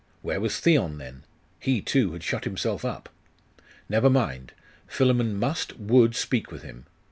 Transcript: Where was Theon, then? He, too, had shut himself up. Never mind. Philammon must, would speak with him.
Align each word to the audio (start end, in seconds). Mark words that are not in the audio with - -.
Where 0.23 0.41
was 0.41 0.59
Theon, 0.59 0.97
then? 0.97 1.25
He, 1.59 1.79
too, 1.79 2.13
had 2.13 2.23
shut 2.23 2.45
himself 2.45 2.83
up. 2.83 3.07
Never 3.87 4.09
mind. 4.09 4.51
Philammon 4.87 5.37
must, 5.37 5.77
would 5.77 6.15
speak 6.15 6.51
with 6.51 6.63
him. 6.63 6.87